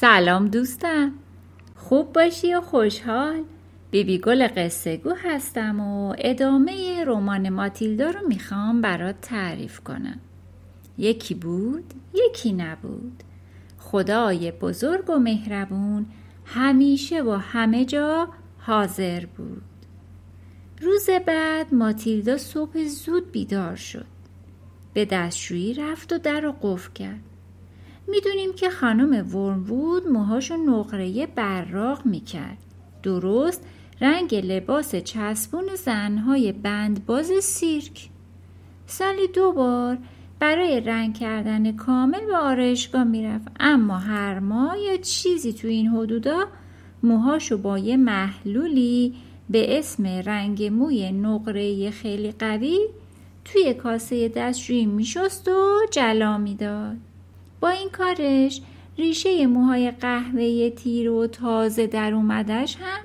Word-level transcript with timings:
سلام 0.00 0.48
دوستم. 0.48 1.12
خوب 1.76 2.12
باشی 2.12 2.54
و 2.54 2.60
خوشحال. 2.60 3.42
بیبی 3.90 4.18
گل 4.18 4.48
قصه 4.56 4.96
گو 4.96 5.14
هستم 5.24 5.80
و 5.80 6.14
ادامه 6.18 7.04
رمان 7.04 7.48
ماتیلدا 7.48 8.10
رو 8.10 8.28
می‌خوام 8.28 8.80
برات 8.80 9.20
تعریف 9.22 9.80
کنم. 9.80 10.20
یکی 10.98 11.34
بود 11.34 11.94
یکی 12.14 12.52
نبود. 12.52 13.22
خدای 13.78 14.50
بزرگ 14.50 15.10
و 15.10 15.18
مهربون 15.18 16.06
همیشه 16.44 17.22
و 17.22 17.30
همه 17.30 17.84
جا 17.84 18.28
حاضر 18.58 19.26
بود. 19.26 19.62
روز 20.80 21.10
بعد 21.26 21.74
ماتیلدا 21.74 22.36
صبح 22.36 22.84
زود 22.84 23.32
بیدار 23.32 23.76
شد. 23.76 24.06
به 24.94 25.04
دستشویی 25.04 25.74
رفت 25.74 26.12
و 26.12 26.18
در 26.18 26.40
رو 26.40 26.54
قفل 26.62 26.92
کرد. 26.92 27.20
می‌دونیم 28.10 28.52
که 28.52 28.70
خانم 28.70 29.36
ورموود 29.36 30.08
موهاشو 30.08 30.56
نقره 30.56 31.26
براق 31.26 32.06
می‌کرد. 32.06 32.58
درست 33.02 33.66
رنگ 34.00 34.34
لباس 34.34 34.94
چسبون 34.94 35.64
زنهای 35.84 36.52
بندباز 36.52 37.26
سیرک. 37.26 38.08
سالی 38.86 39.28
دو 39.34 39.52
بار 39.52 39.98
برای 40.38 40.80
رنگ 40.80 41.14
کردن 41.18 41.72
کامل 41.72 42.26
به 42.26 42.36
آرایشگاه 42.36 43.04
می‌رفت. 43.04 43.48
اما 43.60 43.98
هر 43.98 44.38
ماه 44.38 44.78
یا 44.78 44.96
چیزی 44.96 45.52
تو 45.52 45.68
این 45.68 45.86
حدودا 45.86 46.44
موهاشو 47.02 47.58
با 47.58 47.78
یه 47.78 47.96
محلولی 47.96 49.14
به 49.50 49.78
اسم 49.78 50.06
رنگ 50.06 50.64
موی 50.64 51.12
نقره 51.12 51.90
خیلی 51.90 52.32
قوی 52.32 52.78
توی 53.44 53.74
کاسه 53.74 54.28
دستشویی 54.28 54.86
میشست 54.86 55.48
و 55.48 55.80
جلا 55.90 56.38
می‌داد. 56.38 56.96
با 57.60 57.68
این 57.68 57.88
کارش 57.90 58.62
ریشه 58.98 59.46
موهای 59.46 59.90
قهوه 59.90 60.70
تیر 60.70 61.10
و 61.10 61.26
تازه 61.26 61.86
در 61.86 62.14
اومدش 62.14 62.76
هم 62.76 63.00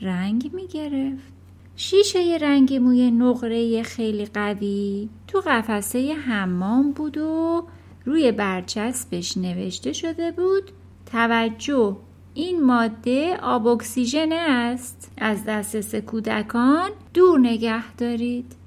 رنگ 0.00 0.50
می 0.54 0.66
گرفت. 0.66 1.32
شیشه 1.76 2.38
رنگ 2.40 2.74
موی 2.74 3.10
نقره 3.10 3.82
خیلی 3.82 4.26
قوی 4.26 5.08
تو 5.26 5.40
قفسه 5.46 6.14
حمام 6.14 6.92
بود 6.92 7.18
و 7.18 7.66
روی 8.04 8.32
برچسبش 8.32 9.36
نوشته 9.36 9.92
شده 9.92 10.30
بود 10.32 10.70
توجه 11.06 11.96
این 12.34 12.64
ماده 12.64 13.36
آب 13.36 13.66
اکسیژن 13.66 14.32
است 14.32 15.12
از 15.18 15.44
دسترس 15.44 15.94
کودکان 15.94 16.90
دور 17.14 17.40
نگه 17.40 17.92
دارید 17.92 18.57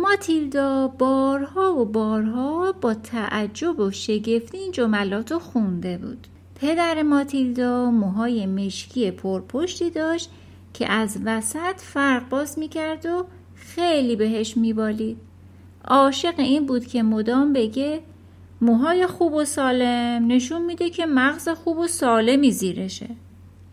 ماتیلدا 0.00 0.88
بارها 0.88 1.74
و 1.74 1.84
بارها 1.84 2.72
با 2.80 2.94
تعجب 2.94 3.80
و 3.80 3.90
شگفتی 3.90 4.58
این 4.58 4.72
جملات 4.72 5.32
رو 5.32 5.38
خونده 5.38 5.98
بود. 5.98 6.26
پدر 6.54 7.02
ماتیلدا 7.02 7.90
موهای 7.90 8.46
مشکی 8.46 9.10
پرپشتی 9.10 9.90
داشت 9.90 10.30
که 10.74 10.92
از 10.92 11.18
وسط 11.24 11.76
فرق 11.76 12.28
باز 12.28 12.58
می‌کرد 12.58 13.06
و 13.06 13.24
خیلی 13.54 14.16
بهش 14.16 14.56
میبالید. 14.56 15.16
عاشق 15.84 16.34
این 16.38 16.66
بود 16.66 16.86
که 16.86 17.02
مدام 17.02 17.52
بگه 17.52 18.00
موهای 18.60 19.06
خوب 19.06 19.34
و 19.34 19.44
سالم 19.44 20.26
نشون 20.26 20.64
میده 20.64 20.90
که 20.90 21.06
مغز 21.06 21.48
خوب 21.48 21.78
و 21.78 21.86
سالمی 21.86 22.50
زیرشه. 22.50 23.08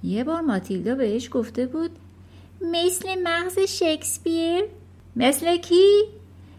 یه 0.03 0.23
بار 0.23 0.41
ماتیلدا 0.41 0.95
بهش 0.95 1.29
گفته 1.31 1.65
بود 1.65 1.91
مثل 2.61 3.09
مغز 3.23 3.59
شکسپیر. 3.59 4.63
مثل 5.15 5.57
کی؟ 5.57 6.14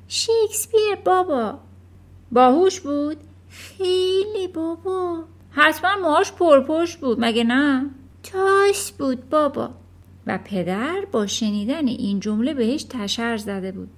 شکسپیر 0.09 0.95
بابا. 1.05 1.59
باهوش 2.33 2.81
بود؟ 2.81 3.17
خیلی 3.49 4.49
بابا. 4.55 5.25
حتما 5.51 5.91
موهاش 6.03 6.33
پرپشت 6.33 7.01
بود 7.01 7.21
مگه 7.21 7.45
نه؟ 7.45 7.91
تاش 8.23 8.93
بود 8.93 9.29
بابا. 9.29 9.71
و 10.27 10.39
پدر 10.45 11.05
با 11.13 11.27
شنیدن 11.27 11.89
این 11.89 12.21
جمله 12.21 12.55
بهش 12.55 12.83
تشر 12.83 13.37
زده 13.37 13.73
بود. 13.73 13.89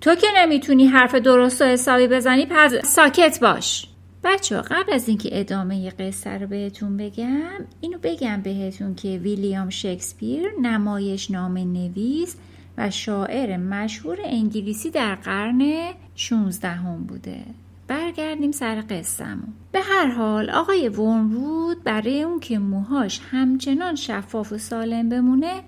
تو 0.00 0.14
که 0.14 0.26
نمی‌تونی 0.36 0.86
حرف 0.86 1.14
درست 1.14 1.62
و 1.62 1.64
حسابی 1.64 2.08
بزنی 2.08 2.46
پس 2.50 2.74
ساکت 2.84 3.40
باش. 3.40 3.88
بچه 4.24 4.60
قبل 4.60 4.92
از 4.92 5.08
اینکه 5.08 5.40
ادامه 5.40 5.90
قصه 5.90 6.38
رو 6.38 6.46
بهتون 6.46 6.96
بگم 6.96 7.66
اینو 7.80 7.98
بگم 8.02 8.42
بهتون 8.42 8.94
که 8.94 9.08
ویلیام 9.08 9.70
شکسپیر 9.70 10.50
نمایش 10.62 11.30
نام 11.30 11.58
نویس 11.58 12.36
و 12.78 12.90
شاعر 12.90 13.56
مشهور 13.56 14.18
انگلیسی 14.24 14.90
در 14.90 15.14
قرن 15.14 15.92
16 16.14 16.68
هم 16.68 17.04
بوده. 17.04 17.44
برگردیم 17.88 18.52
سر 18.52 18.84
قصهمون. 18.90 19.54
به 19.72 19.80
هر 19.80 20.06
حال 20.06 20.50
آقای 20.50 20.88
ورمرود 20.88 21.84
برای 21.84 22.22
اون 22.22 22.40
که 22.40 22.58
موهاش 22.58 23.20
همچنان 23.30 23.94
شفاف 23.94 24.52
و 24.52 24.58
سالم 24.58 25.08
بمونه 25.08 25.60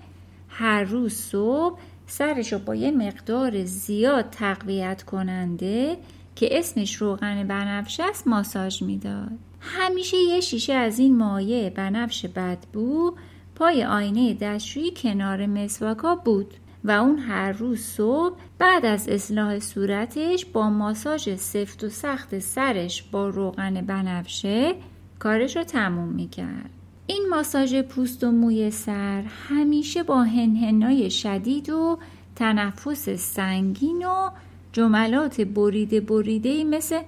هر 0.49 0.83
روز 0.83 1.13
صبح 1.13 1.79
سرش 2.07 2.53
رو 2.53 2.59
با 2.59 2.75
یه 2.75 2.91
مقدار 2.91 3.65
زیاد 3.65 4.29
تقویت 4.29 5.03
کننده 5.03 5.97
که 6.35 6.59
اسمش 6.59 6.95
روغن 6.95 7.47
بنفش 7.47 7.99
است 7.99 8.27
ماساژ 8.27 8.83
می‌داد. 8.83 9.31
همیشه 9.59 10.17
یه 10.17 10.39
شیشه 10.39 10.73
از 10.73 10.99
این 10.99 11.17
مایع 11.17 11.69
بنفش 11.69 12.25
بدبو 12.25 13.13
پای 13.55 13.83
آینه 13.83 14.33
دستشویی 14.33 14.93
کنار 14.97 15.45
مسواکا 15.45 16.15
بود. 16.15 16.53
و 16.83 16.91
اون 16.91 17.19
هر 17.19 17.51
روز 17.51 17.79
صبح 17.79 18.35
بعد 18.59 18.85
از 18.85 19.09
اصلاح 19.09 19.59
صورتش 19.59 20.45
با 20.45 20.69
ماساژ 20.69 21.35
سفت 21.35 21.83
و 21.83 21.89
سخت 21.89 22.39
سرش 22.39 23.03
با 23.03 23.29
روغن 23.29 23.81
بنفشه 23.81 24.75
کارش 25.19 25.57
رو 25.57 25.63
تموم 25.63 26.09
می‌کرد. 26.09 26.69
این 27.07 27.25
ماساژ 27.29 27.75
پوست 27.75 28.23
و 28.23 28.31
موی 28.31 28.71
سر 28.71 29.21
همیشه 29.49 30.03
با 30.03 30.23
هنهنای 30.23 31.09
شدید 31.09 31.69
و 31.69 31.99
تنفس 32.35 33.09
سنگین 33.09 34.05
و 34.05 34.29
جملات 34.71 35.41
بریده 35.41 36.01
بریده 36.01 36.63
مثل 36.63 37.01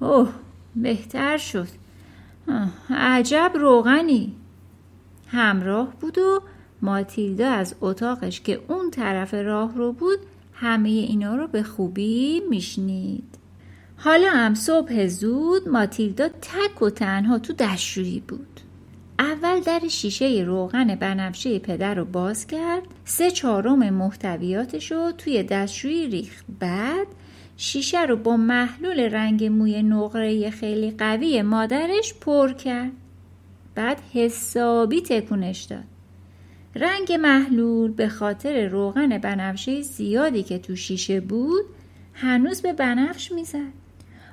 اوه 0.00 0.32
بهتر 0.76 1.36
شد 1.36 1.68
عجب 2.90 3.52
روغنی 3.54 4.32
همراه 5.26 5.94
بود 6.00 6.18
و 6.18 6.42
ماتیلدا 6.82 7.48
از 7.50 7.74
اتاقش 7.80 8.40
که 8.40 8.60
اون 8.68 8.90
طرف 8.90 9.34
راه 9.34 9.74
رو 9.74 9.92
بود 9.92 10.18
همه 10.52 10.88
اینا 10.88 11.36
رو 11.36 11.46
به 11.46 11.62
خوبی 11.62 12.42
میشنید. 12.50 13.38
حالا 13.96 14.30
هم 14.30 14.54
صبح 14.54 15.06
زود 15.06 15.68
ماتیلدا 15.68 16.28
تک 16.28 16.82
و 16.82 16.90
تنها 16.90 17.38
تو 17.38 17.52
دستشویی 17.52 18.22
بود. 18.28 18.60
اول 19.18 19.60
در 19.60 19.80
شیشه 19.88 20.44
روغن 20.46 20.94
بنفشه 20.94 21.58
پدر 21.58 21.94
رو 21.94 22.04
باز 22.04 22.46
کرد 22.46 22.82
سه 23.04 23.30
چهارم 23.30 23.90
محتویاتش 23.90 24.92
رو 24.92 25.12
توی 25.18 25.42
دستشویی 25.42 26.06
ریخت. 26.06 26.44
بعد 26.60 27.06
شیشه 27.56 28.04
رو 28.04 28.16
با 28.16 28.36
محلول 28.36 29.00
رنگ 29.00 29.44
موی 29.44 29.82
نقره 29.82 30.50
خیلی 30.50 30.90
قوی 30.90 31.42
مادرش 31.42 32.14
پر 32.14 32.52
کرد. 32.52 32.92
بعد 33.74 34.00
حسابی 34.14 35.00
تکونش 35.00 35.62
داد. 35.62 35.97
رنگ 36.74 37.12
محلول 37.12 37.90
به 37.90 38.08
خاطر 38.08 38.68
روغن 38.68 39.18
بنفشه 39.18 39.82
زیادی 39.82 40.42
که 40.42 40.58
تو 40.58 40.76
شیشه 40.76 41.20
بود 41.20 41.64
هنوز 42.14 42.62
به 42.62 42.72
بنفش 42.72 43.32
می‌زد. 43.32 43.72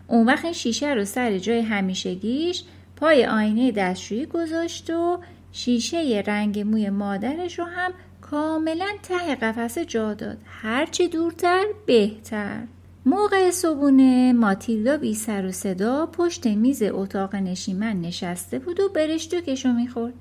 اون 0.07 0.25
وقت 0.25 0.51
شیشه 0.51 0.94
رو 0.94 1.06
سر 1.06 1.38
جای 1.38 1.59
همیشگیش 1.59 2.63
پای 2.96 3.25
آینه 3.25 3.72
دستشویی 3.72 4.25
گذاشت 4.25 4.90
و 4.90 5.19
شیشه 5.51 6.23
رنگ 6.28 6.59
موی 6.59 6.90
مادرش 6.90 7.59
رو 7.59 7.66
هم 7.66 7.91
کاملا 8.22 8.88
ته 9.03 9.35
قفسه 9.35 9.85
جا 9.85 10.13
داد. 10.13 10.38
هرچی 10.46 11.07
دورتر 11.07 11.63
بهتر. 11.85 12.59
موقع 13.06 13.52
صبونه 13.52 14.34
ماتیلدا 14.34 14.97
بی 14.97 15.13
سر 15.13 15.46
و 15.46 15.52
صدا 15.52 16.06
پشت 16.06 16.47
میز 16.47 16.84
اتاق 16.84 17.35
نشیمن 17.35 18.02
نشسته 18.02 18.59
بود 18.59 18.79
و 18.79 18.90
برشتوکشو 18.90 19.69
می‌خورد. 19.69 20.14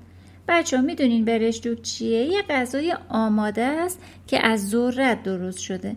بچه 0.47 0.81
می‌دونین 0.81 1.25
برشتوک 1.25 1.81
چیه؟ 1.81 2.25
یه 2.25 2.41
غذای 2.41 2.95
آماده 3.09 3.61
است 3.61 4.01
که 4.27 4.45
از 4.45 4.69
ذرت 4.69 5.23
درست 5.23 5.59
شده. 5.59 5.95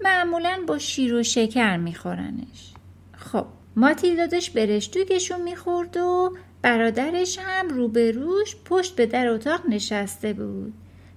معمولا 0.00 0.58
با 0.66 0.78
شیر 0.78 1.14
و 1.14 1.22
شکر 1.22 1.76
میخورنش. 1.76 2.74
خب 3.12 3.46
ماتیلدا 3.76 4.26
داشت 4.26 4.52
برشتوکشون 4.52 5.42
می‌خورد 5.42 5.96
و 5.96 6.36
برادرش 6.62 7.38
هم 7.42 7.68
روبروش 7.68 8.56
پشت 8.64 8.96
به 8.96 9.06
در 9.06 9.28
اتاق 9.28 9.60
نشسته 9.68 10.32
بود. 10.32 10.72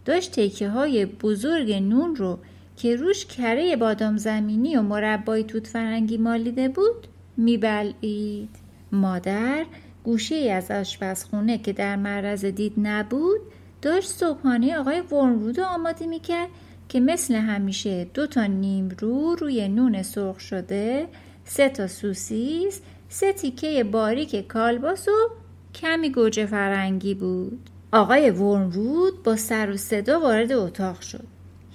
داشت 0.06 0.40
تکه 0.40 0.70
های 0.70 1.06
بزرگ 1.06 1.74
نون 1.74 2.16
رو 2.16 2.40
که 2.78 2.96
روش 2.96 3.26
کره 3.26 3.76
بادام 3.76 4.18
زمینی 4.18 4.76
و 4.76 4.82
مربای 4.82 5.44
توت 5.44 5.68
فرنگی 5.68 6.18
مالیده 6.18 6.70
بود 6.70 7.08
میبلعید. 7.38 8.50
مادر 8.92 9.66
گوشه 10.04 10.36
ای 10.36 10.52
از 10.52 10.72
آشپزخونه 10.72 11.58
که 11.58 11.74
در 11.74 11.96
معرض 11.96 12.46
دید 12.46 12.74
نبود 12.78 13.42
داشت 13.82 14.10
صبحانه 14.10 14.78
آقای 14.78 15.00
ورمرود 15.00 15.60
آماده 15.60 16.08
می‌کرد 16.08 16.50
که 16.90 17.00
مثل 17.00 17.36
همیشه 17.36 18.08
دو 18.14 18.28
تا 18.28 18.46
نیم 18.46 18.90
رو 19.00 19.36
روی 19.36 19.68
نون 19.68 20.04
سرخ 20.04 20.40
شده 20.40 21.08
سه 21.46 21.70
تا 21.70 21.88
سوسیس 21.88 22.82
سه 23.10 23.34
تیکه 23.34 23.84
باریک 23.84 24.48
کالباس 24.48 25.08
و 25.08 25.30
کمی 25.76 26.12
گوجه 26.12 26.46
فرنگی 26.46 27.14
بود. 27.14 27.70
آقای 27.92 28.30
ورمرود 28.30 29.24
با 29.24 29.36
سر 29.36 29.72
و 29.72 29.78
صدا 29.78 30.20
وارد 30.20 30.52
اتاق 30.52 31.02
شد. 31.02 31.28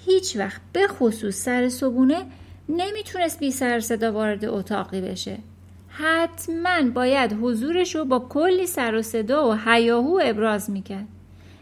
هیچ 0.07 0.37
وقت 0.37 0.61
به 0.73 0.89
خصوص 0.89 1.37
سر 1.37 1.69
صبونه 1.69 2.27
نمی‌تونست 2.69 3.39
بی 3.41 3.51
سر 3.51 3.81
صدا 3.81 4.13
وارد 4.13 4.45
اتاقی 4.45 5.01
بشه. 5.01 5.39
حتما 6.01 6.91
باید 6.95 7.33
حضورش 7.43 7.95
رو 7.95 8.05
با 8.05 8.19
کلی 8.19 8.67
سر 8.67 8.95
و 8.95 9.03
صدا 9.03 9.51
و 9.51 9.55
هیاهو 9.55 10.21
ابراز 10.25 10.71
می‌کرد. 10.71 11.07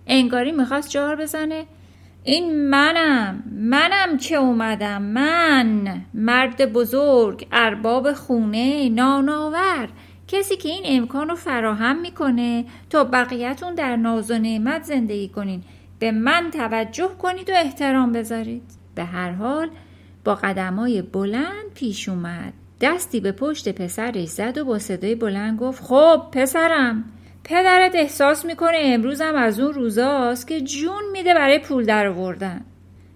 انگاری 0.07 0.53
می‌خواست 0.53 0.91
جار 0.91 1.17
بزنه. 1.17 1.65
این 2.25 2.69
منم 2.69 3.43
منم 3.53 4.17
که 4.17 4.37
اومدم 4.37 5.03
من 5.03 6.01
مرد 6.15 6.73
بزرگ 6.73 7.47
ارباب 7.53 8.13
خونه 8.13 8.89
ناناور 8.89 9.89
کسی 10.29 10.57
که 10.57 10.69
این 10.69 10.83
امکان 10.85 11.29
رو 11.29 11.35
فراهم 11.35 12.01
می‌کنه 12.01 12.65
تا 12.91 13.05
بقیهتون 13.05 13.75
در 13.75 13.97
ناز 13.97 14.31
و 14.31 14.39
نعمت 14.39 14.83
زندگی 14.83 15.29
کنین. 15.29 15.63
به 15.99 16.11
من 16.13 16.51
توجه 16.53 17.09
کنید 17.23 17.51
و 17.51 17.53
احترام 17.57 18.13
بذارید. 18.13 18.63
به 18.95 19.05
هر 19.05 19.31
حال 19.31 19.71
با 20.25 20.35
قدمای 20.35 21.03
بلند 21.03 21.75
پیش 21.75 22.09
اومد. 22.09 22.53
دستی 22.81 23.21
به 23.21 23.33
پشت 23.33 23.69
پسرش 23.69 24.29
زد 24.29 24.59
و 24.59 24.65
با 24.65 24.79
صدای 24.79 25.15
بلند 25.15 25.59
گفت 25.59 25.83
خب 25.83 26.23
پسرم 26.33 27.05
پدرت 27.45 27.95
احساس 27.95 28.45
می‌کنه 28.45 28.79
امروزم 28.81 29.35
از 29.35 29.61
اون 29.61 29.75
روزاست 29.75 30.49
که 30.49 30.61
جون 30.61 31.03
میده 31.13 31.35
برای 31.35 31.59
پول 31.59 31.85
در 31.85 32.07
آوردن 32.07 32.65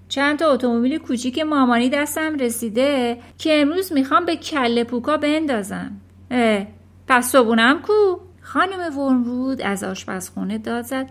چند 0.09 0.39
تا 0.39 0.53
اتومبیل 0.53 0.99
کوچیک 0.99 1.39
مامانی 1.39 1.89
دستم 1.89 2.37
رسیده 2.37 3.19
که 3.39 3.61
امروز 3.61 3.93
می‌خوام 3.93 4.25
به 4.25 4.37
کله 4.37 4.85
پوکا 4.85 5.17
بندازم. 5.17 6.01
اه 6.31 6.67
پس 7.09 7.31
صبونم 7.31 7.83
کو؟ 7.83 8.21
خانم 8.43 8.99
ورمرود 8.99 9.63
از 9.63 9.85
آشپزخونه 9.85 10.59
داد 10.59 10.85
زد. 10.85 11.11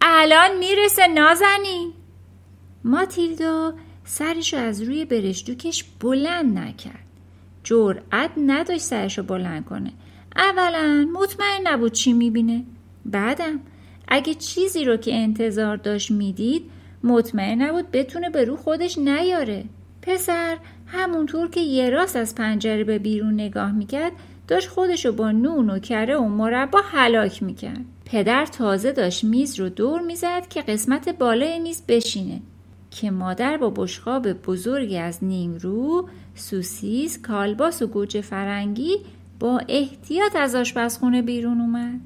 الان 0.00 0.58
می‌رسه 0.58 1.06
نازنین. 1.06 1.92
ماتیلدا 2.84 3.74
سرشو 4.04 4.56
از 4.56 4.82
روی 4.82 5.04
برشدوکش 5.04 5.84
بلند 6.00 6.58
نکرد. 6.58 7.09
جرأت 7.64 8.30
نداشت 8.46 8.82
سرشو 8.82 9.22
بلند 9.22 9.64
کنه. 9.64 9.92
اولا 10.36 11.08
مطمئن 11.14 11.60
نبود 11.64 11.92
چی 11.92 12.12
می‌بینه. 12.12 12.64
بعدم 13.04 13.60
اگه 14.08 14.34
چیزی 14.34 14.84
رو 14.84 14.96
که 14.96 15.14
انتظار 15.14 15.76
داشت 15.76 16.10
می‌دید 16.10 16.62
مطمئن 17.04 17.62
نبود 17.62 17.90
بتونه 17.90 18.30
به 18.30 18.44
رو 18.44 18.56
خودش 18.56 18.98
نیاره. 18.98 19.64
پسر 20.02 20.56
همونطور 20.86 21.50
که 21.50 21.60
یه 21.60 21.90
راست 21.90 22.16
از 22.16 22.34
پنجره 22.34 22.84
به 22.84 22.98
بیرون 22.98 23.34
نگاه 23.34 23.72
می‌کرد 23.72 24.12
داشت 24.48 24.68
خودشو 24.68 25.12
با 25.12 25.32
نون 25.32 25.70
و 25.70 25.78
کره 25.78 26.16
و 26.16 26.28
مربا 26.28 26.80
هلاک 26.84 27.42
می‌کرد. 27.42 27.84
پدر 28.04 28.46
تازه 28.46 28.92
داشت 28.92 29.24
میز 29.24 29.60
رو 29.60 29.68
دور 29.68 30.00
می‌زد 30.00 30.48
که 30.48 30.62
قسمت 30.62 31.08
بالای 31.08 31.58
میز 31.58 31.82
بشینه 31.88 32.40
که 32.90 33.10
مادر 33.10 33.56
با 33.56 33.70
بشقاب 33.76 34.32
بزرگی 34.32 34.98
از 34.98 35.24
نیمرو، 35.24 36.08
سوسیس، 36.40 37.18
کالباس 37.18 37.82
و 37.82 37.86
گوجه 37.86 38.20
فرنگی 38.20 38.96
با 39.40 39.60
احتیاط 39.68 40.36
از 40.36 40.54
آشپزخونه 40.54 41.22
بیرون 41.22 41.60
اومد. 41.60 42.00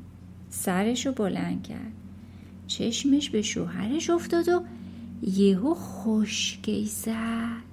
سرشو 0.48 1.12
بلند 1.12 1.62
کرد. 1.62 1.92
چشمش 2.66 3.30
به 3.30 3.42
شوهرش 3.42 4.10
افتاد 4.10 4.48
و 4.48 4.62
یهو 5.22 5.74
خشکی 5.74 6.86
زد 6.86 7.64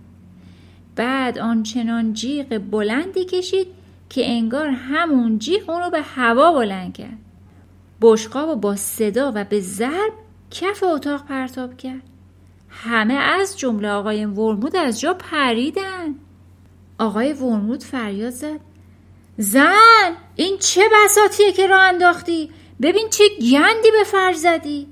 بعد 0.96 1.40
آنچنان 1.40 2.14
جیغ 2.14 2.58
بلندی 2.72 3.26
کشید 3.26 3.68
که 4.10 4.32
انگار 4.32 4.68
همون 4.68 5.40
جیغ 5.40 5.70
اونو 5.70 5.90
به 5.90 6.02
هوا 6.02 6.54
بلند 6.54 6.94
کرد. 6.94 7.18
بشقاب 8.02 8.62
با 8.62 8.76
صدا 8.76 9.32
و 9.36 9.44
به 9.44 9.60
ضرب 9.60 10.14
کف 10.52 10.84
اتاق 10.84 11.26
پرتاب 11.26 11.78
کرد. 11.78 12.02
همه 12.70 13.14
از 13.14 13.60
جمله 13.60 13.90
آقای 13.90 14.26
ورمود 14.26 14.76
از 14.76 15.00
جا 15.00 15.14
پریدن. 15.14 16.16
آقای 17.02 17.34
ورمود 17.34 17.84
فریاد 17.84 18.30
زد. 18.30 18.60
زن 19.38 20.16
این 20.36 20.58
چه 20.58 20.82
بساتیه 20.94 21.52
که 21.52 21.68
راه 21.68 21.82
انداختی؟ 21.82 22.52
ببین 22.82 23.10
چه 23.10 23.24
گندی 23.30 23.92
به 23.92 24.04
فرش 24.06 24.36
زدی. 24.36 24.88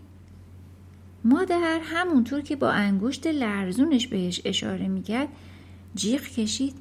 مادر 1.23 1.79
همونطور 1.83 2.41
که 2.41 2.55
با 2.55 2.69
انگشت 2.69 3.27
لرزونش 3.27 4.07
بهش 4.07 4.41
اشاره 4.45 4.87
می‌کرد 4.87 5.27
جیغ 5.95 6.21
کشید. 6.21 6.75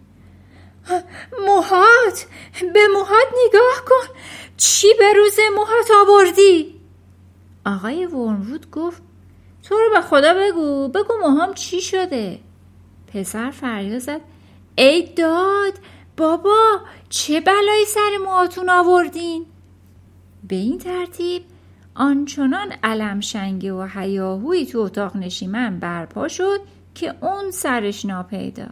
موهات 1.46 2.26
به 2.75 2.88
موهات 2.92 3.28
نگاه 3.46 3.84
کن. 3.86 4.14
چی 4.56 4.88
به 4.98 5.12
روز 5.12 5.36
موهات 5.56 5.90
آوردی؟ 6.06 6.80
آقای 7.66 8.06
ورمرود 8.06 8.70
گفت 8.70 9.02
تو 9.62 9.75
رو 9.75 9.90
به 9.94 10.00
خدا 10.00 10.34
بگو 10.34 10.88
بگو 10.88 11.14
موهام 11.20 11.54
چی 11.54 11.80
شده؟ 11.80 12.38
پسر 13.14 13.50
فریاد 13.50 13.98
زد. 13.98 14.20
ای 14.78 15.08
داد 15.16 15.72
بابا 16.16 16.80
چه 17.08 17.40
بلایی 17.40 17.84
سر 17.86 18.10
موهاتون 18.25 18.70
آوردین؟ 18.70 19.46
به 20.48 20.56
این 20.56 20.78
ترتیب 20.78 21.42
آنچنان 21.94 22.72
علم 22.82 23.20
شنگه 23.20 23.72
و 23.72 23.88
هیاهوی 23.94 24.66
تو 24.66 24.78
اتاق 24.78 25.16
نشیمن 25.16 25.78
برپا 25.78 26.28
شد 26.28 26.60
که 26.94 27.14
اون 27.20 27.50
سرش 27.50 28.04
ناپیدا. 28.04 28.66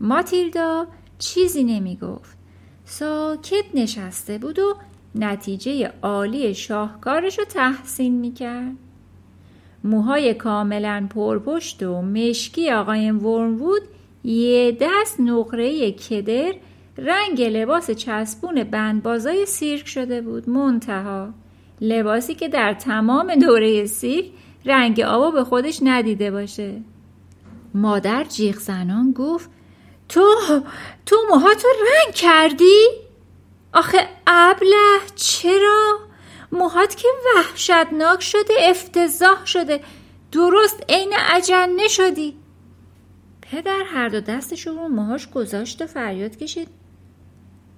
ماتیلدا 0.00 0.86
چیزی 1.18 1.64
نمی 1.64 1.96
گفت 1.96 2.36
ساکت 2.84 3.64
نشسته 3.74 4.38
بود 4.38 4.58
و 4.58 4.74
نتیجه 5.14 5.92
عالی 6.02 6.54
شاهکارش 6.54 7.38
رو 7.38 7.44
تحسین 7.44 8.20
می 8.20 8.32
کرد 8.32 8.76
موهای 9.84 10.34
کاملا 10.34 11.06
پرپشت 11.10 11.82
و 11.82 12.02
مشکی 12.02 12.70
آقای 12.70 13.10
ورموود 13.10 13.82
یه 14.24 14.76
دست 14.80 15.20
نقره 15.20 15.92
کدر 15.92 16.54
رنگ 16.98 17.42
لباس 17.42 17.90
چسبون 17.90 18.64
بندبازای 18.64 19.46
سیرک 19.46 19.88
شده 19.88 20.20
بود 20.22 20.48
منتها 20.48 21.34
لباسی 21.80 22.34
که 22.34 22.48
در 22.48 22.74
تمام 22.74 23.34
دوره 23.34 23.86
سیرک 23.86 24.26
رنگ 24.64 25.00
آبا 25.00 25.30
به 25.30 25.44
خودش 25.44 25.78
ندیده 25.82 26.30
باشه 26.30 26.80
مادر 27.74 28.24
جیغ 28.24 28.56
زنان 28.56 29.12
گفت 29.12 29.50
تو 30.08 30.34
تو 31.06 31.16
موهاتو 31.30 31.68
رنگ 31.68 32.14
کردی؟ 32.14 32.86
آخه 33.72 33.98
ابله 34.26 34.98
چرا؟ 35.16 35.98
موهات 36.52 36.94
که 36.94 37.08
وحشتناک 37.36 38.22
شده 38.22 38.54
افتضاح 38.62 39.46
شده 39.46 39.80
درست 40.32 40.84
عین 40.88 41.12
اجنه 41.34 41.88
شدی 41.88 42.36
پدر 43.50 43.82
هر 43.86 44.08
دو 44.08 44.20
دستش 44.20 44.66
رو 44.66 44.88
موهاش 44.88 45.30
گذاشت 45.30 45.82
و 45.82 45.86
فریاد 45.86 46.36
کشید. 46.36 46.68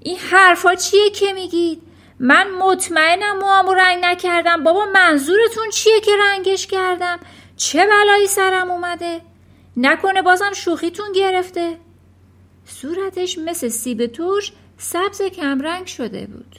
این 0.00 0.18
حرفا 0.18 0.74
چیه 0.74 1.10
که 1.10 1.32
میگید؟ 1.32 1.82
من 2.20 2.50
مطمئنم 2.50 3.38
موامو 3.38 3.74
رنگ 3.74 4.04
نکردم. 4.04 4.64
بابا 4.64 4.86
منظورتون 4.94 5.70
چیه 5.72 6.00
که 6.00 6.10
رنگش 6.20 6.66
کردم؟ 6.66 7.20
چه 7.56 7.86
بلایی 7.86 8.26
سرم 8.26 8.70
اومده؟ 8.70 9.20
نکنه 9.76 10.22
بازم 10.22 10.52
شوخیتون 10.52 11.12
گرفته؟ 11.12 11.76
صورتش 12.64 13.38
مثل 13.38 13.68
سیب 13.68 14.06
ترش 14.06 14.52
سبز 14.78 15.22
کمرنگ 15.22 15.86
شده 15.86 16.26
بود. 16.26 16.56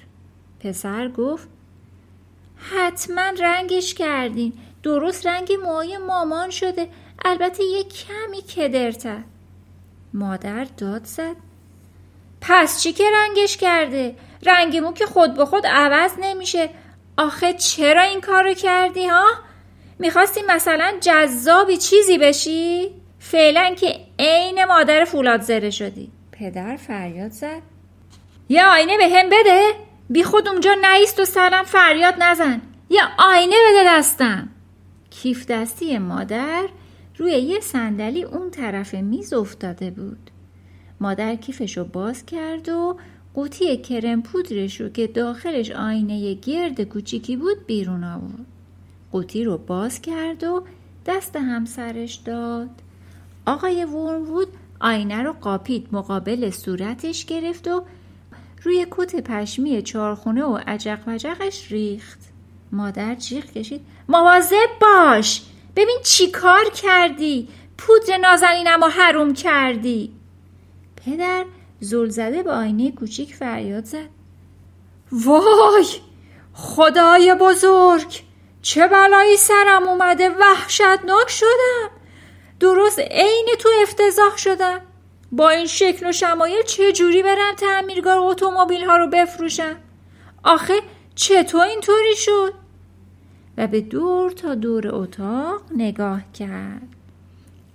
پسر 0.60 1.08
گفت 1.08 1.48
حتما 2.56 3.32
رنگش 3.40 3.94
کردین. 3.94 4.54
درست 4.84 5.28
رنگ 5.28 5.54
موهای 5.64 5.98
مامان 5.98 6.50
شده. 6.50 6.88
البته 7.26 7.64
یه 7.64 7.84
کمی 7.84 8.42
کدرتر 8.42 9.24
مادر 10.14 10.64
داد 10.64 11.06
زد. 11.06 11.36
پس 12.42 12.82
چی 12.82 12.94
که 12.94 13.04
رنگش 13.14 13.58
کرده؟ 13.58 14.16
رنگ 14.44 14.78
مو 14.78 14.94
که 14.94 15.06
خود 15.06 15.34
به 15.34 15.46
خود 15.46 15.68
عوض 15.68 16.12
نمیشه. 16.22 16.70
آخه 17.18 17.54
چرا 17.54 18.02
این 18.02 18.22
کارو 18.22 18.54
کردی 18.54 19.08
ها؟ 19.08 19.28
می‌خواستی 20.00 20.42
مثلا 20.48 20.94
جذابی 21.02 21.78
چیزی 21.78 22.18
بشی؟ 22.18 22.90
فعلا 23.20 23.76
که 23.76 24.00
عین 24.20 24.66
مادر 24.66 25.06
فولاد 25.06 25.42
زره 25.42 25.70
شدی. 25.70 26.12
پدر 26.32 26.78
فریاد 26.78 27.32
زد. 27.32 27.62
یه 28.50 28.66
آینه 28.66 28.98
به 28.98 29.10
هم 29.10 29.30
بده. 29.30 29.74
بی 30.10 30.24
خود 30.24 30.48
اونجا 30.48 30.72
نیست 30.74 31.20
و 31.20 31.26
سرم 31.26 31.64
فریاد 31.64 32.16
نزن. 32.20 32.62
یه 32.90 33.02
آینه 33.18 33.56
بده 33.70 33.84
دستم. 33.88 34.50
کیف 35.10 35.46
دستی 35.46 35.98
مادر 35.98 36.64
روی 37.18 37.32
یه 37.32 37.60
صندلی 37.60 38.24
اون 38.24 38.52
طرف 38.52 38.94
میز 38.94 39.34
افتاده 39.34 39.92
بود. 39.92 40.32
مادر 41.00 41.36
کیفش 41.36 41.78
رو 41.78 41.84
باز 41.84 42.26
کرد 42.26 42.70
و 42.70 42.98
قوطی 43.34 43.78
کرم 43.78 44.22
پودرش 44.22 44.82
رو 44.82 44.90
که 44.90 45.08
داخلش 45.08 45.72
آینه 45.72 46.34
گرد 46.34 46.82
کوچیکی 46.82 47.36
بود 47.36 47.66
بیرون 47.66 48.04
آورد. 48.04 48.46
قوطی 49.12 49.44
رو 49.44 49.58
باز 49.58 50.02
کرد 50.02 50.44
و 50.44 50.64
دست 51.06 51.36
همسرش 51.36 52.16
داد. 52.16 52.70
آقای 53.46 53.86
ورموود 53.86 54.48
آینه 54.80 55.24
رو 55.24 55.34
قاپید 55.34 55.88
مقابل 55.92 56.50
صورتش 56.50 57.26
گرفت 57.26 57.68
و 57.68 57.84
روی 58.64 58.88
کت 58.92 59.16
پشمی 59.16 59.82
چارخونه 59.82 60.44
و 60.44 60.60
عجق 60.68 61.00
وجقش 61.08 61.72
ریخت. 61.72 62.20
مادر 62.72 63.16
جیغ 63.16 63.46
کشید. 63.46 63.82
مواظب 64.10 64.70
باش! 64.82 65.42
ببین 65.76 65.98
چی 66.04 66.32
کار 66.32 66.70
کردی؟ 66.70 67.48
پودر 67.78 68.18
نازنینم 68.18 68.84
و 68.84 68.88
حروم 68.88 69.34
کردی. 69.34 70.14
پدر 71.06 71.46
زل 71.80 72.10
زده 72.10 72.44
به 72.44 72.52
آینه 72.52 72.92
کوچیک 72.92 73.36
فریاد 73.36 73.86
زد. 73.86 74.10
وای 75.12 75.86
خدای 76.54 77.36
بزرگ 77.40 78.22
چه 78.62 78.88
بلایی 78.88 79.38
سرم 79.38 79.88
اومده 79.88 80.30
وحشتناک 80.30 81.30
شدم. 81.30 81.90
درست 82.60 83.00
عین 83.00 83.48
تو 83.60 83.70
افتضاح 83.82 84.38
شدم. 84.38 84.82
با 85.32 85.50
این 85.50 85.66
شکل 85.66 86.10
و 86.10 86.12
شمایل 86.12 86.62
چه 86.64 86.92
جوری 86.92 87.24
برم 87.24 87.56
تعمیرگاه 87.56 88.18
اتومبیل 88.18 88.86
ها 88.86 88.98
رو 88.98 89.08
بفروشم؟ 89.08 89.76
آخه 90.44 90.74
چطور 91.16 91.66
اینطوری 91.66 92.16
شد؟ 92.16 92.54
و 93.62 93.68
به 93.68 93.82
دور 93.82 94.32
تا 94.32 94.56
دور 94.56 94.96
اتاق 94.96 95.62
نگاه 95.76 96.22
کرد. 96.34 96.88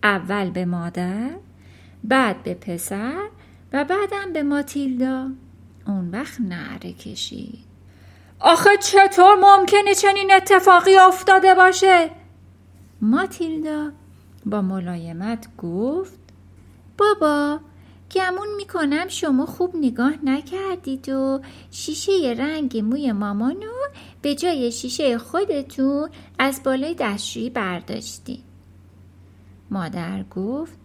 اول 0.03 0.51
به 0.51 0.65
مادر 0.65 1.31
بعد 2.05 2.43
به 2.43 2.55
پسر 2.55 3.29
و 3.73 3.85
بعدم 3.85 4.33
به 4.33 4.43
ماتیلدا. 4.43 5.29
اون 5.87 6.11
وقت 6.11 6.41
نعره 6.41 6.93
کشید. 6.93 7.59
آخه 8.41 8.71
چطور 8.83 9.35
ممکنه 9.35 9.95
چنین 9.95 10.33
اتفاقی 10.33 10.97
افتاده 10.97 11.55
باشه؟ 11.55 12.11
ماتیلدا 13.01 13.91
با 14.47 14.63
ملایمت 14.63 15.57
گفت 15.57 16.21
بابا 16.99 17.61
گمون 18.15 18.49
می‌کنم. 18.57 19.09
شما 19.09 19.47
خوب 19.47 19.77
نگاه 19.77 20.13
نکردید 20.25 21.09
و 21.09 21.41
شیشه 21.71 22.35
رنگ 22.39 22.79
موی 22.79 23.13
مامانو 23.13 23.73
به 24.23 24.35
جای 24.35 24.73
شیشه 24.73 25.19
خودتون 25.19 26.11
از 26.39 26.63
بالای 26.63 26.95
دستشویی 26.95 27.51
برداشتی 27.51 28.43
مادر 29.71 30.23
گفت 30.23 30.79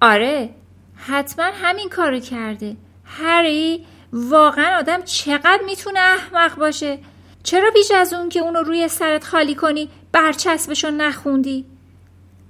آره 0.00 0.50
حتما 0.94 1.44
همین 1.44 1.88
کارو 1.88 2.20
کرده. 2.20 2.76
هری 3.04 3.86
واقعا 4.12 4.78
آدم 4.78 5.02
چقدر 5.02 5.60
می‌تونه 5.66 6.00
احمق 6.00 6.56
باشه. 6.56 6.98
چرا 7.42 7.70
پیش 7.70 7.90
از 7.90 8.12
اون 8.12 8.28
که 8.28 8.40
اونو 8.40 8.62
روی 8.62 8.88
سرت 8.88 9.24
خالی 9.24 9.54
کنی 9.54 9.88
برچسبشو 10.12 10.90
نخوندی؟ 10.90 11.64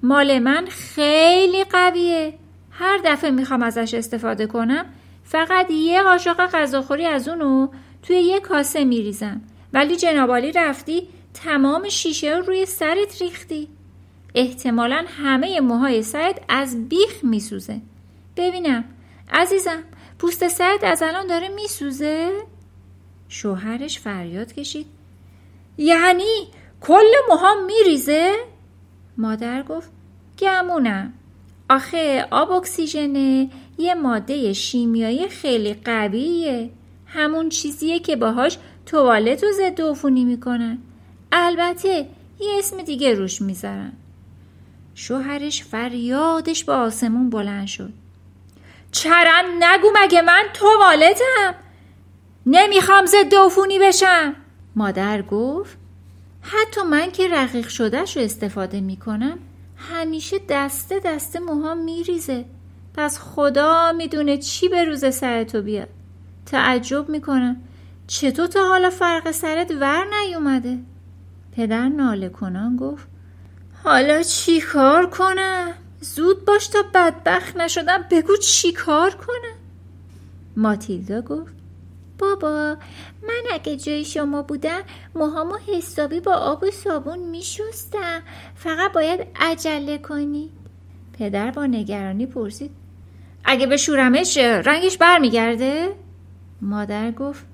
مال 0.02 0.38
من 0.38 0.66
خیلی 0.66 1.64
قویه. 1.64 2.34
هر 2.80 3.00
دفعه 3.04 3.30
می‌خوام 3.30 3.62
ازش 3.62 3.94
استفاده 3.94 4.46
کنم 4.46 4.84
فقط 5.24 5.70
یه 5.70 6.02
قاشق 6.02 6.46
غذاخوری 6.46 7.06
از 7.06 7.28
اونو 7.28 7.68
توی 8.02 8.16
یه 8.16 8.40
کاسه 8.40 8.84
میریزم. 8.84 9.40
ولی 9.72 9.96
جنابالی 9.96 10.52
رفتی 10.52 11.08
تمام 11.34 11.88
شیشه 11.88 12.36
رو 12.36 12.42
روی 12.42 12.66
سرت 12.66 13.22
ریختی. 13.22 13.68
احتمالا 14.34 15.04
همه 15.08 15.60
موهای 15.60 16.02
سرت 16.02 16.40
از 16.48 16.88
بیخ 16.88 17.24
میسوزه. 17.24 17.80
ببینم. 18.36 18.84
عزیزم 19.32 19.82
پوست 20.18 20.48
سرت 20.48 20.84
از 20.84 21.02
الان 21.02 21.26
داره 21.26 21.48
میسوزه؟ 21.48 22.30
شوهرش 23.28 23.98
فریاد 23.98 24.52
کشید. 24.52 24.86
یعنی 25.78 26.46
کل 26.80 27.04
موهام 27.28 27.64
میریزه؟ 27.64 28.36
مادر 29.16 29.62
گفت 29.62 29.90
گمونم. 30.38 31.12
آخه 31.70 32.26
آب 32.30 32.50
اکسیژنه 32.50 33.50
یه 33.78 33.94
ماده 33.94 34.52
شیمیایی 34.52 35.28
خیلی 35.28 35.74
قویه. 35.74 36.70
همون 37.06 37.48
چیزیه 37.48 37.98
که 37.98 38.16
باهاش 38.16 38.58
توالت 38.86 39.44
و 39.44 39.46
ضد 39.52 39.80
عفونی 39.80 40.24
می‌کنن. 40.24 40.78
البته 41.32 42.06
یه 42.40 42.58
اسم 42.58 42.82
دیگه 42.82 43.14
روش 43.14 43.42
می‌ذارن. 43.42 43.92
شوهرش 44.94 45.64
فریادش 45.64 46.64
به 46.64 46.72
آسمون 46.72 47.30
بلند 47.30 47.66
شد. 47.66 47.92
چرا 48.92 49.42
نگو 49.60 49.88
مگه 50.02 50.22
من 50.22 50.44
توالتم؟ 50.54 51.54
نمی‌خوام 52.46 53.06
ضد 53.06 53.34
عفونی 53.34 53.78
بشم. 53.78 54.34
مادر 54.76 55.22
گفت 55.22 55.76
حتی 56.40 56.82
من 56.82 57.10
که 57.10 57.28
رقیق 57.28 57.68
شدهش 57.68 58.16
رو 58.16 58.22
استفاده 58.22 58.80
می‌کنم 58.80 59.38
همیشه 59.80 60.36
دسته 60.48 61.00
دسته 61.04 61.38
موهام 61.40 61.84
میریزه. 61.84 62.44
پس 62.94 63.18
خدا 63.18 63.92
می‌دونه 63.92 64.38
چی 64.38 64.68
به 64.68 64.84
روز 64.84 65.14
سرتو 65.14 65.62
بیاد. 65.62 65.88
تعجب 66.46 67.08
می‌کنم. 67.08 67.56
چطور 68.06 68.46
تا 68.46 68.68
حالا 68.68 68.90
فرق 68.90 69.30
سرت 69.30 69.70
ور 69.80 70.04
نیومده؟ 70.20 70.78
پدر 71.56 71.88
ناله 71.88 72.28
کنان 72.28 72.76
گفت 72.76 73.08
حالا 73.84 74.22
چی 74.22 74.60
کار 74.60 75.10
کنم؟ 75.10 75.74
زود 76.00 76.44
باش 76.44 76.68
تا 76.68 76.78
بدبخت 76.94 77.56
نشدم 77.56 78.04
بگو 78.10 78.36
چی 78.36 78.72
کار 78.72 79.10
کنم؟ 79.10 79.56
ماتیلدا 80.56 81.20
گفت 81.20 81.52
بابا 82.20 82.76
من 83.22 83.42
اگه 83.52 83.76
جای 83.76 84.04
شما 84.04 84.42
بودم 84.42 84.80
موهامو 85.14 85.56
حسابی 85.66 86.20
با 86.20 86.32
آب 86.34 86.62
و 86.62 86.70
صابون 86.70 87.18
میشستم. 87.18 88.22
فقط 88.54 88.92
باید 88.92 89.26
عجله 89.36 89.98
کنی. 89.98 90.50
پدر 91.18 91.50
با 91.50 91.66
نگرانی 91.66 92.26
پرسید. 92.26 92.70
اگه 93.44 93.66
به 93.66 93.76
شورمش 93.76 94.36
رنگش 94.36 94.98
برمیگرده؟ 94.98 95.96
مادر 96.62 97.10
گفت 97.10 97.46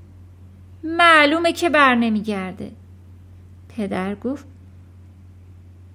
معلومه 0.85 1.52
که 1.52 1.68
بر 1.68 1.94
نمیگرده. 1.94 2.73
پدر 3.76 4.14
گفت 4.14 4.46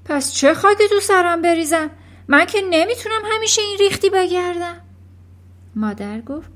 پس 0.06 0.34
چه 0.34 0.54
خاکی 0.54 0.88
تو 0.90 1.00
سرم 1.00 1.42
بریزم؟ 1.42 1.90
من 2.28 2.46
که 2.46 2.62
نمی‌تونم 2.70 3.22
همیشه 3.32 3.62
این 3.62 3.78
ریختی 3.78 4.10
بگردم. 4.10 4.78
مادر 5.76 6.22
گفت 6.22 6.52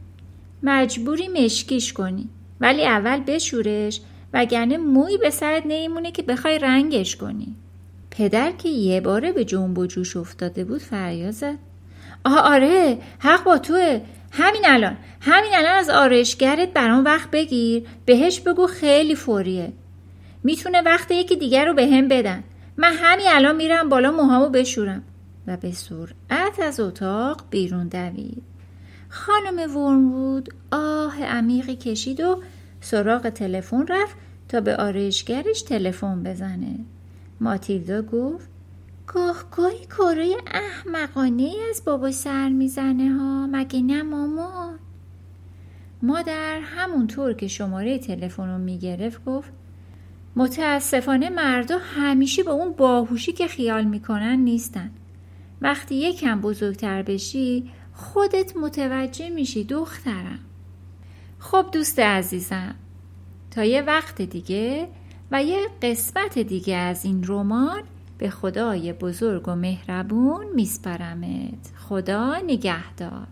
مجبوری 0.66 1.28
مشکیش 1.28 1.94
کنی. 1.94 2.30
ولی 2.62 2.86
اول 2.86 3.20
بشورش 3.20 4.02
وگرنه 4.34 4.78
موی 4.78 5.18
به 5.18 5.30
سرت 5.30 5.66
نیمونه 5.66 6.12
که 6.12 6.24
بخوای 6.24 6.60
رنگش 6.60 7.16
کنی. 7.16 7.56
پدر 8.12 8.52
که 8.52 8.70
یه 8.70 9.02
باره 9.02 9.32
به 9.32 9.46
جنب 9.46 9.78
و 9.78 9.86
جوش 9.86 10.18
افتاده 10.18 10.64
بود 10.64 10.82
فریاد 10.82 11.32
زد. 11.32 11.56
آه 12.26 12.40
آره 12.40 12.98
حق 13.20 13.44
با 13.44 13.58
توه. 13.58 14.02
همین 14.32 14.62
الان 14.66 14.98
همین 15.22 15.52
الان 15.54 15.74
از 15.74 15.90
آرایشگرت 15.90 16.74
برام 16.74 17.06
وقت 17.06 17.32
بگیر. 17.32 17.84
بهش 18.06 18.40
بگو 18.40 18.68
خیلی 18.68 19.16
فوریه. 19.16 19.74
می‌تونه 20.44 20.82
وقت 20.82 21.12
یکی 21.12 21.36
دیگر 21.36 21.66
رو 21.66 21.74
به 21.74 21.88
هم 21.88 22.08
بدن. 22.08 22.44
من 22.78 22.94
همین 22.94 23.26
الان 23.30 23.56
میرم 23.56 23.90
بالا 23.90 24.12
موهامو 24.12 24.50
بشورم. 24.50 25.04
و 25.48 25.58
به 25.58 25.72
سرعت 25.72 26.60
از 26.64 26.80
اتاق 26.80 27.42
بیرون 27.50 27.88
دوید. 27.88 28.55
خانم 29.16 29.78
ورموود 29.78 30.50
آه 30.72 31.24
عمیقی 31.24 31.76
کشید 31.76 32.20
و 32.20 32.42
سراغ 32.82 33.30
تلفن 33.30 33.88
رفت 33.88 34.16
تا 34.50 34.62
به 34.62 34.76
آرایشگرش 34.76 35.62
تلفن 35.62 36.24
بزنه. 36.24 36.80
ماتیلدا 37.40 38.02
گفت 38.02 38.50
گاهگاهی 39.08 39.86
کارای 39.86 40.38
احمقانه 40.48 41.54
از 41.70 41.82
بابا 41.86 42.12
سر 42.12 42.50
می‌زنه 42.50 43.14
ها 43.14 43.48
مگه 43.48 43.82
نه 43.82 44.04
مامان 44.04 44.80
مادر 46.02 46.60
همونطور 46.60 47.34
که 47.34 47.48
شماره 47.48 48.00
تلفن 48.00 48.50
رو 48.50 48.58
می‌گرفت 48.58 49.26
گفت 49.26 49.52
متاسفانه 50.36 51.30
مردا 51.30 51.78
همیشه 51.78 52.44
به 52.44 52.52
اون 52.52 52.72
باهوشی 52.72 53.32
که 53.34 53.48
خیال 53.48 53.84
می‌کنن 53.84 54.40
نیستن. 54.40 54.92
وقتی 55.62 55.96
یکم 55.96 56.42
بزرگتر 56.42 57.02
بشی 57.02 57.72
خودت 57.96 58.58
متوجه 58.58 59.30
میشی 59.30 59.64
دخترم. 59.64 60.40
خب 61.40 61.66
دوست 61.72 62.00
عزیزم 62.00 62.76
تا 63.52 63.64
یه 63.64 63.82
وقت 63.82 64.22
دیگه 64.22 64.88
و 65.32 65.44
یه 65.44 65.68
قسمت 65.82 66.40
دیگه 66.40 66.76
از 66.76 67.06
این 67.06 67.24
رمان 67.28 67.82
به 68.18 68.30
خدای 68.30 68.94
بزرگ 68.94 69.48
و 69.48 69.56
مهربون 69.56 70.46
میسپرمت. 70.56 71.72
خدا 71.78 72.36
نگهدار. 72.36 73.28